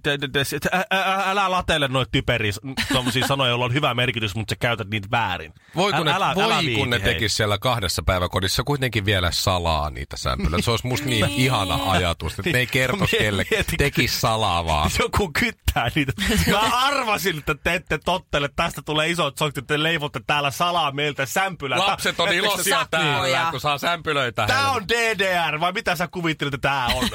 älä 1.25 1.51
latele 1.51 1.87
noita 1.87 2.11
typeriä 2.11 2.51
sanoja, 3.27 3.49
joilla 3.49 3.65
on 3.65 3.73
hyvä 3.73 3.93
merkitys, 3.93 4.35
mutta 4.35 4.51
sä 4.51 4.55
käytät 4.59 4.89
niitä 4.89 5.07
väärin. 5.11 5.53
Voi 5.75 5.93
kun 5.93 6.05
ne, 6.05 6.11
Älä- 6.13 6.25
älä- 6.25 6.35
voi, 6.35 6.43
älä 6.43 6.61
kun 6.77 6.89
ne 6.89 6.99
tekis 6.99 7.37
siellä 7.37 7.57
kahdessa 7.57 8.03
päiväkodissa 8.05 8.63
kuitenkin 8.63 9.05
vielä 9.05 9.31
salaa 9.31 9.89
niitä 9.89 10.17
sämpylöitä. 10.17 10.63
Se 10.65 10.71
olisi 10.71 10.87
musta 10.87 11.07
niin 11.09 11.29
ihana 11.29 11.79
ajatus, 11.91 12.39
että 12.39 12.51
ne 12.51 12.59
ei 12.59 12.67
kertoisi 12.67 13.15
Mie- 13.15 13.25
kelle, 13.25 13.45
mieti- 13.51 13.77
tekis 13.77 14.21
salaa 14.21 14.65
vaan. 14.65 14.91
Joku 14.99 15.31
kyttää 15.39 15.91
niitä. 15.95 16.11
Mä 16.51 16.59
arvasin, 16.59 17.37
että 17.37 17.55
te 17.63 17.73
ette 17.73 17.97
tottele. 18.05 18.49
Tästä 18.55 18.81
tulee 18.81 19.09
isot 19.09 19.37
sokit, 19.37 19.57
että 19.57 19.73
te 19.73 19.83
leivotte 19.83 20.19
täällä 20.27 20.51
salaa 20.51 20.91
meiltä 20.91 21.25
sämpylää. 21.25 21.79
Lapset 21.79 22.19
on 22.19 22.33
iloisia 22.33 22.58
saa- 22.63 22.87
täällä, 22.91 23.47
kun 23.51 23.59
saa 23.59 23.77
sämpylöitä. 23.77 24.45
Tää 24.47 24.57
heille. 24.57 24.71
on 24.71 24.87
DDR, 24.87 25.59
vai 25.59 25.71
mitä 25.71 25.95
sä 25.95 26.07
kuvittelit, 26.07 26.53
että 26.53 26.67
tää 26.69 26.87
on? 26.87 27.09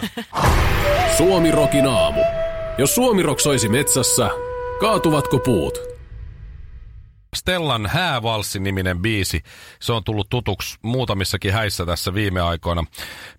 Suomi 1.17 1.51
Rokin 1.51 1.87
aamu. 1.87 2.21
Jos 2.79 2.95
Suomi 2.95 3.23
Rock 3.23 3.41
soisi 3.41 3.69
metsässä, 3.69 4.31
kaatuvatko 4.81 5.39
puut? 5.39 5.94
Stellan 7.35 7.87
Häävalssi-niminen 7.87 8.99
biisi. 8.99 9.43
Se 9.81 9.93
on 9.93 10.05
tullut 10.05 10.29
tutuksi 10.31 10.79
muutamissakin 10.83 11.53
häissä 11.53 11.87
tässä 11.87 12.15
viime 12.15 12.41
aikoina, 12.41 12.85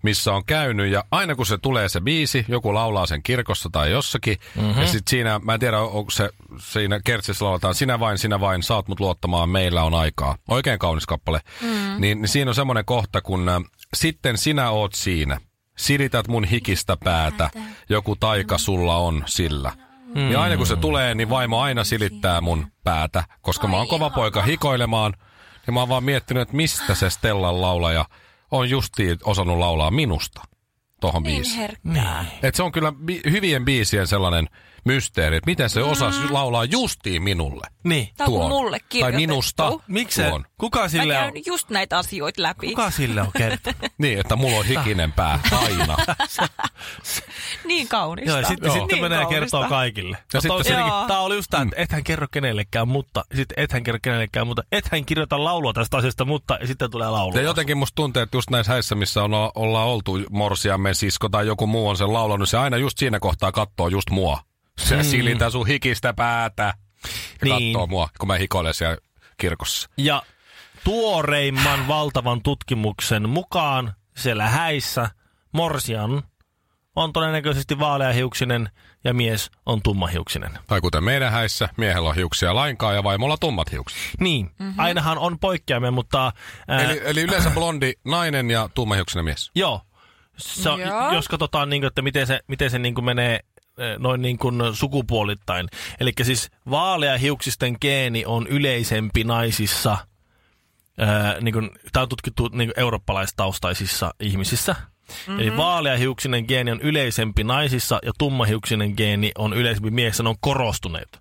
missä 0.02 0.32
on 0.32 0.44
käynyt. 0.44 0.92
Ja 0.92 1.04
aina 1.10 1.34
kun 1.34 1.46
se 1.46 1.58
tulee 1.58 1.88
se 1.88 2.00
biisi, 2.00 2.44
joku 2.48 2.74
laulaa 2.74 3.06
sen 3.06 3.22
kirkossa 3.22 3.68
tai 3.72 3.90
jossakin. 3.90 4.36
Mm-hmm. 4.54 4.80
Ja 4.80 4.86
sitten 4.86 5.10
siinä, 5.10 5.40
mä 5.42 5.54
en 5.54 5.60
tiedä 5.60 5.80
onko 5.80 6.10
se 6.10 6.30
siinä 6.58 7.00
kertsissä 7.04 7.44
lauletaan, 7.44 7.74
sinä 7.74 8.00
vain, 8.00 8.18
sinä 8.18 8.40
vain, 8.40 8.62
saat 8.62 8.88
mut 8.88 9.00
luottamaan, 9.00 9.48
meillä 9.48 9.82
on 9.82 9.94
aikaa. 9.94 10.36
Oikein 10.48 10.78
kaunis 10.78 11.06
kappale. 11.06 11.40
Mm. 11.62 12.00
Niin, 12.00 12.20
niin 12.20 12.28
siinä 12.28 12.50
on 12.50 12.54
semmoinen 12.54 12.84
kohta, 12.84 13.20
kun 13.20 13.48
äh, 13.48 13.62
sitten 13.96 14.38
sinä 14.38 14.70
oot 14.70 14.94
siinä. 14.94 15.40
Sirität 15.76 16.28
mun 16.28 16.44
hikistä 16.44 16.96
päätä, 17.04 17.50
joku 17.88 18.16
taika 18.16 18.58
sulla 18.58 18.96
on 18.96 19.22
sillä. 19.26 19.72
Mm. 20.16 20.22
Niin 20.22 20.38
aina 20.38 20.56
kun 20.56 20.66
se 20.66 20.76
tulee, 20.76 21.14
niin 21.14 21.30
vaimo 21.30 21.60
aina 21.60 21.84
silittää 21.84 22.40
mun 22.40 22.66
päätä, 22.84 23.24
koska 23.40 23.68
mä 23.68 23.76
oon 23.76 23.88
kova 23.88 24.10
poika 24.10 24.42
hikoilemaan. 24.42 25.14
Ja 25.66 25.72
mä 25.72 25.80
oon 25.80 25.88
vaan 25.88 26.04
miettinyt, 26.04 26.40
että 26.42 26.56
mistä 26.56 26.94
se 26.94 27.10
Stellan 27.10 27.60
laulaja 27.60 28.04
on 28.50 28.70
justiin 28.70 29.18
osannut 29.24 29.58
laulaa 29.58 29.90
minusta 29.90 30.42
tohon 31.00 31.22
biisiin. 31.22 31.56
herkkää. 31.58 32.24
Et 32.42 32.54
se 32.54 32.62
on 32.62 32.72
kyllä 32.72 32.90
bi- 32.90 33.30
hyvien 33.30 33.64
biisien 33.64 34.06
sellainen 34.06 34.48
mysteeri, 34.86 35.36
että 35.36 35.50
miten 35.50 35.70
se 35.70 35.82
osasi 35.82 36.30
laulaa 36.30 36.64
justiin 36.64 37.22
minulle. 37.22 37.66
niin. 37.84 38.08
Tämä 38.16 38.36
on 38.36 38.48
mulle 38.48 38.80
Tai 39.00 39.12
minusta 39.12 39.72
Miksi. 39.88 40.22
Kuka 40.60 40.80
Mä 40.80 40.88
sille 40.88 41.18
on, 41.18 41.22
käyn 41.32 41.42
just 41.46 41.70
näitä 41.70 41.98
asioita 41.98 42.42
läpi. 42.42 42.68
kuka 42.68 42.90
sille 42.90 43.20
on 43.20 43.30
kertonut? 43.38 43.76
Niin, 43.98 44.20
että 44.20 44.36
mulla 44.36 44.56
on 44.56 44.66
hikinen 44.66 45.12
pää 45.12 45.40
aina. 45.52 45.96
Niin 47.64 47.88
kaunista. 47.88 48.30
Joo, 48.30 48.38
ja 48.40 48.46
sitten, 48.48 48.66
Joo. 48.66 48.74
sitten 48.76 48.94
Niin 48.94 49.04
menee 49.10 49.26
kertoo 49.26 49.68
kaikille. 49.68 50.16
Ja 50.16 50.24
Ja 50.34 50.40
sitten. 50.40 50.86
Tämä 51.08 51.20
oli 51.20 51.34
just 51.34 51.50
tämä, 51.50 51.62
että 51.62 51.82
ethän 51.82 52.04
kerro 52.04 52.26
kenellekään, 52.30 52.88
mutta 52.88 53.24
sitten 53.34 53.64
ethän 53.64 53.82
kerro 53.82 53.98
kenellekään, 54.02 54.46
mutta 54.46 54.62
ethän 54.72 55.04
kirjoita 55.04 55.44
laulua 55.44 55.72
tästä 55.72 55.96
asiasta, 55.96 56.24
mutta 56.24 56.58
ja 56.60 56.66
sitten 56.66 56.90
tulee 56.90 57.10
laulu. 57.10 57.36
Ja 57.36 57.42
jotenkin 57.42 57.78
musta 57.78 57.94
tuntuu, 57.94 58.22
että 58.22 58.36
just 58.36 58.50
näissä 58.50 58.72
häissä, 58.72 58.94
missä 58.94 59.22
on, 59.22 59.30
ollaan 59.54 59.88
oltu 59.88 60.18
morsiamme 60.30 60.94
sisko 60.94 61.28
tai 61.28 61.46
joku 61.46 61.66
muu 61.66 61.88
on 61.88 61.96
sen 61.96 62.12
laulanut, 62.12 62.48
se 62.48 62.58
aina 62.58 62.76
just 62.76 62.98
siinä 62.98 63.20
kohtaa 63.20 63.52
katsoo 63.52 63.88
just 63.88 64.10
mua. 64.10 64.40
Se 64.80 64.96
mm. 64.96 65.02
silintää 65.02 65.50
sun 65.50 65.66
hikistä 65.66 66.14
päätä 66.14 66.62
ja 66.62 66.74
Niin. 67.44 67.72
katsoo 67.72 67.86
mua, 67.86 68.08
kun 68.18 68.26
mä 68.26 68.34
hikoilen 68.34 68.74
siellä 68.74 68.96
kirkossa. 69.36 69.88
Ja 69.96 70.22
tuoreimman 70.84 71.88
valtavan 71.88 72.42
tutkimuksen 72.42 73.28
mukaan 73.28 73.94
siellä 74.16 74.48
häissä 74.48 75.10
Morsian 75.52 76.22
on 76.96 77.12
todennäköisesti 77.12 77.78
vaaleahiuksinen 77.78 78.70
ja 79.04 79.14
mies 79.14 79.50
on 79.66 79.82
tummahiuksinen. 79.82 80.58
Tai 80.66 80.80
kuten 80.80 81.04
meidän 81.04 81.32
häissä, 81.32 81.68
miehellä 81.76 82.08
on 82.08 82.14
hiuksia 82.14 82.54
lainkaan 82.54 82.94
ja 82.94 83.04
vaimolla 83.04 83.36
tummat 83.36 83.72
hiukset. 83.72 83.98
Niin, 84.20 84.50
mm-hmm. 84.58 84.74
ainahan 84.78 85.18
on 85.18 85.38
poikkeamia, 85.38 85.90
mutta... 85.90 86.32
Ää, 86.68 86.82
Eli, 86.82 87.00
eli 87.04 87.20
yleensä 87.22 87.50
blondi 87.50 87.92
nainen 88.04 88.50
ja 88.50 88.68
tummahiuksinen 88.74 89.24
mies. 89.24 89.50
Joo. 89.54 89.80
Se, 90.36 90.68
Joo. 90.68 91.12
jos 91.12 91.28
katsotaan, 91.28 91.70
niin 91.70 91.82
kuin, 91.82 91.88
että 91.88 92.02
miten 92.02 92.26
se, 92.26 92.40
miten 92.48 92.70
se 92.70 92.78
niin 92.78 92.94
kuin 92.94 93.04
menee 93.04 93.40
noin 93.98 94.22
niin 94.22 94.38
kuin 94.38 94.62
sukupuolittain. 94.72 95.68
Eli 96.00 96.12
siis 96.22 96.50
vaaleahiuksisten 96.70 97.76
geeni 97.80 98.24
on 98.24 98.46
yleisempi 98.46 99.24
naisissa, 99.24 99.98
ää, 100.98 101.40
niin 101.40 101.52
kuin, 101.52 101.70
tämä 101.92 102.02
on 102.02 102.08
tutkittu 102.08 102.48
niin 102.52 102.68
kuin 102.68 102.80
eurooppalaistaustaisissa 102.80 104.14
ihmisissä. 104.20 104.72
Mm-hmm. 104.72 105.40
Eli 105.40 105.56
vaaleahiuksinen 105.56 106.44
geeni 106.48 106.70
on 106.70 106.80
yleisempi 106.80 107.44
naisissa 107.44 107.98
ja 108.02 108.12
tummahiuksinen 108.18 108.94
geeni 108.96 109.32
on 109.38 109.52
yleisempi 109.52 109.90
miehissä. 109.90 110.22
Ne 110.22 110.28
on 110.28 110.36
korostuneet, 110.40 111.20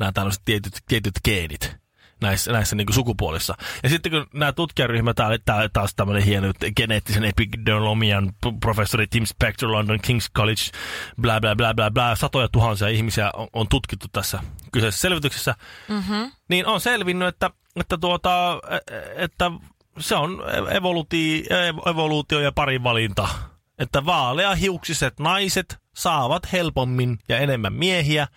nämä 0.00 0.12
tällaiset 0.12 0.42
tietyt, 0.44 0.74
tietyt 0.88 1.14
geenit 1.24 1.85
näissä, 2.20 2.52
näissä 2.52 2.76
niin 2.76 2.92
sukupuolissa. 2.92 3.54
Ja 3.82 3.88
sitten 3.88 4.12
kun 4.12 4.26
nämä 4.34 4.52
tutkijaryhmät, 4.52 5.16
tää 5.16 5.26
oli 5.26 5.38
tää, 5.44 5.68
taas 5.68 5.94
tämmöinen 5.94 6.22
hieno 6.22 6.52
geneettisen 6.76 7.24
epidemiologian 7.24 8.32
professori 8.60 9.06
Tim 9.06 9.24
Spector 9.24 9.72
London 9.72 9.98
King's 10.06 10.30
College, 10.36 10.62
bla 11.20 11.40
bla 11.40 11.56
bla 11.56 11.74
bla 11.74 11.90
bla, 11.90 12.16
satoja 12.16 12.48
tuhansia 12.48 12.88
ihmisiä 12.88 13.30
on, 13.34 13.48
on 13.52 13.68
tutkittu 13.68 14.06
tässä 14.12 14.40
kyseisessä 14.72 15.02
selvityksessä, 15.02 15.54
mm-hmm. 15.88 16.32
niin 16.48 16.66
on 16.66 16.80
selvinnyt, 16.80 17.28
että, 17.28 17.50
että, 17.76 17.98
tuota, 17.98 18.52
ä- 18.52 18.58
että 19.16 19.50
se 19.98 20.14
on 20.14 20.42
evoluutio, 20.70 21.44
evoluutio 21.90 22.40
ja 22.40 22.52
parinvalinta. 22.52 23.28
Että 23.78 24.06
vaaleahiuksiset 24.06 25.20
naiset 25.20 25.78
saavat 25.96 26.52
helpommin 26.52 27.18
ja 27.28 27.38
enemmän 27.38 27.72
miehiä, 27.72 28.28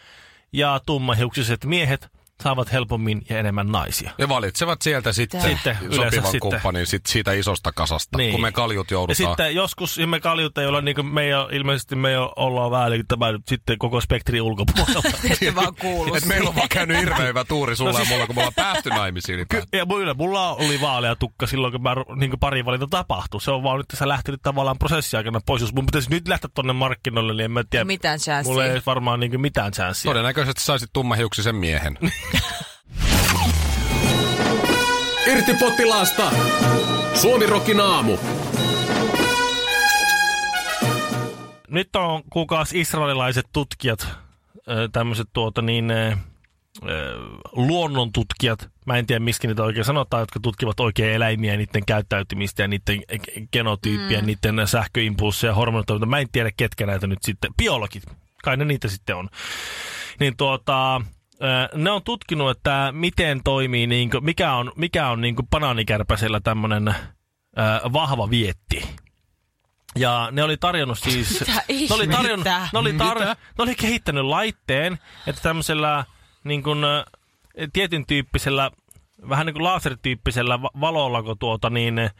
ja 0.54 0.80
tummahiuksiset 0.86 1.66
miehet 1.66 2.12
saavat 2.44 2.72
helpommin 2.72 3.22
ja 3.30 3.40
enemmän 3.40 3.68
naisia. 3.68 4.12
Ja 4.18 4.30
valitsevat 4.30 4.82
sieltä 4.82 5.14
sitten, 5.14 5.42
Sitten 5.42 5.78
sopivan 5.92 6.10
sitten. 6.12 6.40
kumppanin 6.40 6.88
sit 6.88 7.06
siitä 7.06 7.32
isosta 7.34 7.72
kasasta, 7.72 8.18
niin. 8.18 8.32
kun 8.32 8.42
me 8.42 8.52
kaljut 8.52 8.92
Ja 8.92 8.96
joudutaan. 8.96 9.30
sitten 9.30 9.56
joskus 9.56 9.98
ja 9.98 10.08
me 10.08 10.20
kaljut 10.20 10.58
ei 10.58 10.66
olla, 10.66 10.82
niin 10.82 10.96
kuin 10.96 11.08
me 11.08 11.24
ei 11.24 11.34
ole, 11.34 11.56
ilmeisesti 11.56 11.96
me 11.96 12.10
ei 12.10 12.16
ole, 12.18 12.32
ollaan 12.36 12.72
vähän 12.72 12.92
tämä 13.08 13.32
nyt 13.32 13.48
sitten 13.48 13.78
koko 13.78 14.02
spektrin 14.02 14.42
ulkopuolella. 14.42 15.02
Ette 15.32 15.56
vaan 15.56 15.76
kuulu 15.82 16.16
Et 16.16 16.26
meillä 16.26 16.50
on 16.50 16.56
vaan 16.56 16.70
käynyt 16.70 16.98
hirveän 16.98 17.28
hyvä 17.28 17.46
tuuri 17.46 17.76
sulla 17.76 17.92
No 17.92 17.98
no, 17.98 18.04
siis- 18.06 18.10
ja 18.10 18.16
mulla, 18.16 18.28
kun 18.28 18.36
me 18.36 18.40
ollaan 18.42 18.54
päästy 18.56 18.90
naimisiin. 18.90 19.38
Niin 19.38 19.48
Ky- 19.48 19.64
ja 19.78 19.86
mulla, 19.86 20.14
mulla 20.14 20.56
oli 20.56 20.82
vaalea 20.82 21.16
tukka 21.16 21.48
silloin, 21.48 21.72
kun 21.74 21.82
mä 21.82 21.96
niin 22.16 22.40
pari 22.40 22.66
valinta 22.66 22.88
tapahtui. 22.90 23.42
Se 23.42 23.52
on 23.52 23.64
vaan 23.64 23.78
nyt 23.78 23.88
tässä 23.88 24.08
lähtenyt 24.08 24.42
tavallaan 24.44 24.78
prosessi 24.80 25.18
aikana 25.18 25.40
pois. 25.46 25.62
Jos 25.62 25.74
mun 25.74 25.86
pitäisi 25.86 26.10
nyt 26.10 26.28
lähteä 26.28 26.50
tonne 26.54 26.74
markkinoille, 26.74 27.34
niin 27.34 27.46
en 27.46 27.52
mä 27.52 27.64
tiedä. 27.70 27.86
Mitään 27.86 28.20
chanssia. 28.20 28.52
Mulla 28.54 28.66
ei 28.66 28.82
varmaan 28.86 29.20
niin 29.20 29.42
mitään 29.42 29.72
chanssia. 29.72 30.10
Todennäköisesti 30.10 30.62
saisit 30.64 30.90
tummahiuksisen 30.94 31.56
miehen. 31.56 31.98
Irti 35.32 35.54
potilaasta! 35.54 36.32
Suomi 37.14 37.46
Rokin 37.46 37.80
aamu. 37.80 38.18
Nyt 41.70 41.96
on 41.96 42.24
kuukaus 42.30 42.74
israelilaiset 42.74 43.46
tutkijat, 43.54 44.08
tämmöiset 44.92 45.28
tuota 45.34 45.62
niin, 45.62 45.92
ö, 45.92 46.18
ö, 46.90 47.16
luonnontutkijat, 47.52 48.70
mä 48.86 48.98
en 48.98 49.06
tiedä 49.06 49.20
miksi 49.20 49.48
niitä 49.48 49.64
oikein 49.64 49.86
sanotaan, 49.86 50.22
jotka 50.22 50.40
tutkivat 50.40 50.80
oikein 50.80 51.14
eläimiä, 51.14 51.58
niiden 51.58 51.86
käyttäytymistä 51.86 52.62
ja 52.62 52.68
niiden 52.68 53.02
genotyyppiä, 53.54 54.22
mm. 54.22 54.26
niiden 54.26 54.68
sähköimpulsseja, 54.68 55.54
hormonitoiminta. 55.54 56.06
Mä 56.06 56.20
en 56.20 56.28
tiedä 56.32 56.52
ketkä 56.58 56.86
näitä 56.86 57.08
nyt 57.08 57.24
sitten, 57.24 57.52
biologit, 57.58 58.04
kai 58.44 58.58
ne 58.58 58.66
niitä 58.66 58.88
sitten 58.88 59.16
on. 59.16 59.30
Niin 60.20 60.38
tuota, 60.38 61.02
ne 61.76 61.92
on 61.92 62.04
tutkinut, 62.04 62.58
että 62.58 62.90
miten 62.92 63.44
toimii, 63.44 63.88
niin 63.88 64.10
kuin, 64.10 64.26
mikä 64.26 64.54
on, 64.54 64.72
mikä 64.76 65.08
on 65.08 65.22
niin 65.22 65.36
kuin 65.36 65.48
banaanikärpäsellä 65.48 66.40
tämmöinen 66.40 66.96
vahva 67.94 68.30
vietti. 68.30 68.90
Ja 69.96 70.30
ne 70.32 70.44
oli 70.44 70.58
tarjonnut 70.58 71.00
siis... 71.00 71.40
Mitä 71.40 71.52
ne 71.90 71.96
oli, 71.96 72.08
tarjonnut, 72.08 72.48
ne, 72.74 72.80
oli 72.80 72.94
tar, 72.94 73.20
ne 73.20 73.36
oli 73.58 73.76
kehittänyt 73.76 74.24
laitteen, 74.24 75.00
että 75.28 75.42
tämmöisellä 75.42 76.06
niin 76.44 76.64
kuin, 76.64 76.80
tietyn 77.74 78.06
tyyppisellä, 78.06 78.72
vähän 79.30 79.46
niin 79.46 79.54
kuin 79.54 79.64
laserityyppisellä 79.64 80.62
va- 80.62 80.72
valolla, 80.82 81.24
kun 81.24 81.40
tuota 81.40 81.70
niin, 81.70 82.00
ää, 82.00 82.12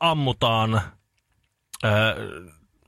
ammutaan, 0.00 0.74
ää, 0.74 2.14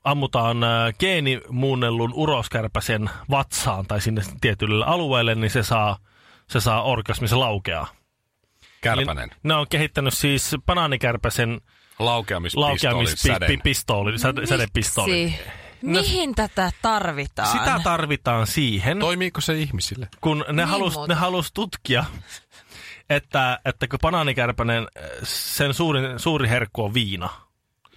ammutaan 0.07 0.63
ää, 0.63 0.93
geenimuunnellun 0.93 2.13
uroskärpäsen 2.13 3.09
vatsaan 3.29 3.85
tai 3.87 4.01
sinne 4.01 4.21
tietylle 4.41 4.85
alueelle, 4.85 5.35
niin 5.35 5.49
se 5.51 5.63
saa, 5.63 5.97
se 6.49 6.59
saa 6.59 6.83
orgasmi, 6.83 7.27
se 7.27 7.35
laukeaa. 7.35 7.87
Kärpänen. 8.81 9.23
Eli 9.29 9.39
ne 9.43 9.53
on 9.53 9.65
kehittänyt 9.69 10.13
siis 10.13 10.55
banaanikärpäsen 10.65 11.61
Laukeamispistooli, 11.99 12.77
laukeamispistooli, 12.83 14.19
säde, 14.19 14.45
sädepistooli. 14.45 15.33
Miksi? 15.81 16.11
Mihin 16.11 16.35
tätä 16.35 16.71
tarvitaan? 16.81 17.47
Sitä 17.59 17.79
tarvitaan 17.83 18.47
siihen, 18.47 18.99
Toimiiko 18.99 19.41
se 19.41 19.53
ihmisille? 19.59 20.07
kun 20.21 20.45
ne 20.47 20.53
Niin 20.53 20.67
halus, 20.67 20.93
muuta. 20.93 21.13
ne 21.13 21.19
halus 21.19 21.51
tutkia, 21.53 22.05
että, 23.09 23.59
että 23.65 23.87
kun 23.87 23.99
banaanikärpänen, 24.01 24.87
sen 25.23 25.73
suurin, 25.73 26.19
suuri 26.19 26.49
herkku 26.49 26.83
on 26.83 26.93
viina. 26.93 27.29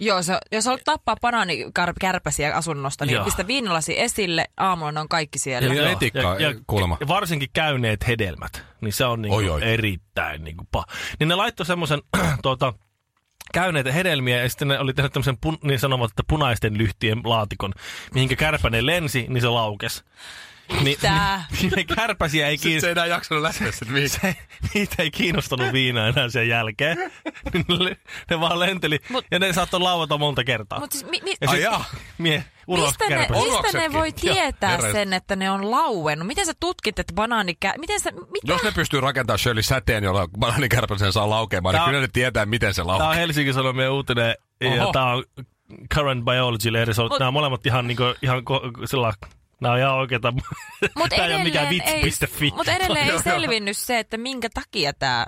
Joo, 0.03 0.23
se, 0.23 0.37
jos 0.51 0.65
haluat 0.65 0.81
tappaa 0.85 1.15
banaanikärpäsiä 1.21 2.55
asunnosta, 2.55 3.05
niin 3.05 3.13
Joo. 3.13 3.25
pistä 3.25 3.47
viinalasi 3.47 3.99
esille, 3.99 4.45
aamulla 4.57 4.91
ne 4.91 4.99
on 4.99 5.09
kaikki 5.09 5.39
siellä. 5.39 5.67
Eli 5.67 5.77
Joo. 5.77 5.87
etikkaa, 5.87 6.35
kuulemma. 6.67 6.97
ja 6.99 7.07
varsinkin 7.07 7.49
käyneet 7.53 8.07
hedelmät, 8.07 8.65
niin 8.81 8.93
se 8.93 9.05
on 9.05 9.21
niinku 9.21 9.35
Oi, 9.35 9.49
oi. 9.49 9.61
erittäin 9.63 10.43
niinku 10.43 10.67
paha. 10.71 10.85
Niin 11.19 11.27
ne 11.27 11.35
laittoi 11.35 11.65
semmoisen 11.65 12.01
tuota, 12.43 12.73
käyneitä 13.53 13.91
hedelmiä 13.91 14.43
ja 14.43 14.49
sitten 14.49 14.67
ne 14.67 14.79
oli 14.79 14.93
tehnyt 14.93 15.13
tämmöisen 15.13 15.37
pun, 15.41 15.57
niin 15.63 15.79
sanovat, 15.79 16.11
että 16.11 16.23
punaisten 16.27 16.77
lyhtien 16.77 17.21
laatikon, 17.23 17.73
mihinkä 18.13 18.35
kärpänen 18.35 18.85
lensi, 18.85 19.25
niin 19.29 19.41
se 19.41 19.47
laukes. 19.49 20.03
Niin, 20.71 20.83
Mitä? 20.83 21.41
niin 21.61 21.71
ne 21.75 21.83
kärpäsiä 21.83 22.47
ei 22.47 22.57
Sitten 22.57 22.69
kiinni, 22.69 22.81
se 22.81 22.87
ei 22.87 22.91
enää 22.91 23.05
jaksanut 23.05 23.41
lähteä 23.43 23.71
sitten 23.71 23.91
mihinkään. 23.91 24.33
niitä 24.73 25.03
ei 25.03 25.11
kiinnostanut 25.11 25.73
viina 25.73 26.07
enää 26.07 26.29
sen 26.29 26.47
jälkeen. 26.49 26.97
ne, 27.53 27.97
ne 28.29 28.39
vaan 28.39 28.59
lenteli 28.59 28.99
Mut- 29.09 29.25
ja 29.31 29.39
ne 29.39 29.53
saattoi 29.53 29.79
lauata 29.79 30.17
monta 30.17 30.43
kertaa. 30.43 30.79
Mut 30.79 30.91
siis, 30.91 31.05
mi, 31.05 31.19
mi, 31.23 31.35
ja 31.41 31.47
sit, 31.51 31.61
jaa. 31.61 31.85
mie, 32.17 32.43
ulos 32.67 32.85
mistä, 32.99 33.09
ne, 33.15 33.27
mistä 33.31 33.77
ne 33.77 33.93
voi 33.93 34.07
Joo, 34.23 34.33
tietää 34.35 34.77
herra- 34.77 34.91
sen, 34.91 35.13
että 35.13 35.35
ne 35.35 35.51
on 35.51 35.71
lauennut? 35.71 36.27
Miten 36.27 36.45
sä 36.45 36.53
tutkit, 36.59 36.99
että 36.99 37.13
banaanikär... 37.13 37.77
Miten 37.79 37.99
sä... 37.99 38.11
Mitä? 38.11 38.47
Jos 38.53 38.63
ne 38.63 38.71
pystyy 38.71 39.01
rakentamaan 39.01 39.39
Shirley 39.39 39.63
säteen, 39.63 40.03
jolla 40.03 40.27
banaanikärpäsen 40.39 41.13
saa 41.13 41.29
laukeamaan, 41.29 41.75
Tää 41.75 41.81
niin 41.83 41.89
kyllä 41.89 42.01
ne 42.01 42.09
tietää, 42.13 42.45
miten 42.45 42.73
se 42.73 42.81
Tämä 42.81 42.87
laukeaa. 42.87 43.09
on 43.09 43.15
Helsingin 43.15 43.53
Sanomien 43.53 43.91
uutinen 43.91 44.35
ja 44.61 44.83
Oho. 44.83 44.91
tämä 44.91 45.05
on 45.13 45.23
Current 45.95 46.25
Biology-lehdi. 46.25 46.91
Mut- 47.09 47.19
Nämä 47.19 47.31
molemmat 47.31 47.65
ihan, 47.65 47.87
niinku, 47.87 48.03
ihan 48.21 48.39
ko- 48.39 48.87
sillä 48.87 49.13
Nämä 49.61 49.73
on 49.73 49.79
ihan 49.79 49.93
oikeita. 49.95 50.31
Mut 50.97 51.09
Tämä 51.09 51.25
ei 51.25 51.33
ole 51.35 51.43
mikään 51.43 51.69
vitsi.fi. 51.69 52.51
Mutta 52.55 52.71
edelleen 52.71 53.09
ei 53.09 53.19
selvinnyt 53.33 53.77
se, 53.77 53.99
että 53.99 54.17
minkä 54.17 54.49
takia 54.53 54.93
tämä... 54.93 55.25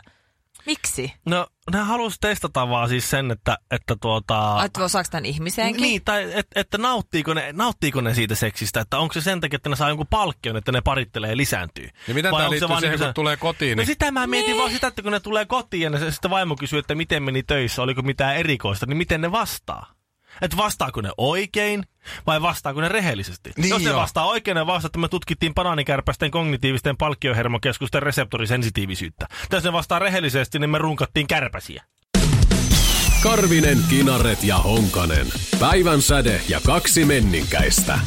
Miksi? 0.65 1.13
No, 1.25 1.47
ne 1.71 1.79
halusi 1.79 2.17
testata 2.21 2.69
vaan 2.69 2.89
siis 2.89 3.09
sen, 3.09 3.31
että, 3.31 3.57
että 3.71 3.95
tuota... 4.01 4.63
Että 4.65 4.83
osaako 4.83 5.07
tämän 5.11 5.25
ihmiseenkin? 5.25 5.81
Niin, 5.81 6.01
tai 6.05 6.31
et, 6.33 6.47
että 6.55 6.77
nauttiiko 6.77 7.33
ne, 7.33 7.49
nauttiiko 7.53 8.01
ne 8.01 8.13
siitä 8.13 8.35
seksistä, 8.35 8.81
että 8.81 8.97
onko 8.99 9.13
se 9.13 9.22
sen 9.22 9.41
takia, 9.41 9.55
että 9.55 9.69
ne 9.69 9.75
saa 9.75 9.89
jonkun 9.89 10.07
palkkion, 10.09 10.57
että 10.57 10.72
ne 10.72 10.81
parittelee 10.81 11.29
ja 11.29 11.37
lisääntyy. 11.37 11.89
Ja 12.07 12.13
miten 12.13 12.31
Vai 12.31 12.39
tämä 12.39 12.48
se 12.48 12.51
liittyy 12.51 12.67
siihen, 12.67 12.81
niinku 12.81 12.98
kun 12.98 13.07
se- 13.09 13.13
tulee 13.13 13.37
kotiin? 13.37 13.77
No 13.77 13.79
Niin... 13.81 13.87
sitä 13.87 14.11
mä 14.11 14.27
mietin 14.27 14.48
Niin. 14.50 14.57
vaan 14.57 14.72
sitä, 14.72 14.87
että 14.87 15.01
kun 15.01 15.11
ne 15.11 15.19
tulee 15.19 15.46
kotiin 15.46 15.81
ja 15.81 15.89
ne, 15.89 16.11
sitten 16.11 16.31
vaimo 16.31 16.55
kysyy, 16.55 16.79
että 16.79 16.96
miten 16.96 17.24
meni 17.24 17.43
töissä, 17.43 17.81
oliko 17.81 18.01
mitään 18.01 18.35
erikoista, 18.35 18.85
niin 18.85 18.98
miten 18.98 19.22
ne 19.22 19.31
vastaa? 19.31 19.93
Että 20.41 20.57
vastaako 20.57 21.01
ne 21.01 21.09
oikein 21.17 21.83
vai 22.27 22.41
vastaako 22.41 22.81
ne 22.81 22.89
rehellisesti? 22.89 23.51
Niin 23.57 23.69
Jos 23.69 23.81
ne 23.81 23.89
joo. 23.89 24.01
vastaa 24.01 24.25
oikein, 24.27 24.55
ne 24.55 24.67
vastaa, 24.67 24.87
että 24.87 25.00
me 25.00 25.07
tutkittiin 25.07 25.53
banaanikärpästen 25.53 26.31
kognitiivisten 26.31 26.98
palkkiohermokeskusten 26.98 28.03
reseptorisensitiivisyyttä. 28.03 29.27
Jos 29.51 29.63
ne 29.63 29.74
vastaa 29.74 30.00
rehellisesti, 30.00 30.59
niin 30.59 30.69
me 30.69 30.77
runkattiin 30.77 31.27
kärpäsiä. 31.27 31.83
Karvinen, 33.24 33.77
Kinaret 33.89 34.43
ja 34.43 34.57
Honkanen. 34.57 35.27
Päivän 35.59 36.01
säde 36.01 36.41
ja 36.50 36.61
kaksi 36.65 37.05
menninkäistä. 37.05 38.00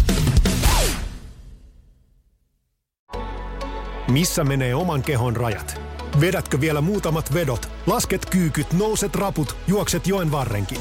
Missä 4.08 4.44
menee 4.44 4.74
oman 4.74 5.02
kehon 5.02 5.36
rajat? 5.36 5.80
Vedätkö 6.20 6.60
vielä 6.60 6.80
muutamat 6.80 7.34
vedot, 7.34 7.68
lasket 7.86 8.26
kyykyt, 8.30 8.72
nouset 8.72 9.14
raput, 9.14 9.56
juokset 9.66 10.06
joen 10.06 10.32
varrenkin? 10.32 10.80